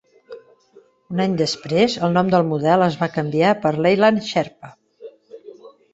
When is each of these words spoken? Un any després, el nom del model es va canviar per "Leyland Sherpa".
Un 1.15 1.19
any 1.25 1.35
després, 1.41 1.97
el 2.07 2.15
nom 2.17 2.33
del 2.35 2.47
model 2.53 2.85
es 2.87 2.97
va 3.03 3.11
canviar 3.19 3.55
per 3.67 3.75
"Leyland 3.87 4.29
Sherpa". 4.31 4.75